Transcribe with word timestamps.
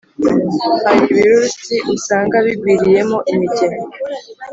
hari 0.85 1.01
ibirursi 1.13 1.75
usanga 1.93 2.35
bigwiriyemo 2.45 3.17
imigemo 3.31 3.83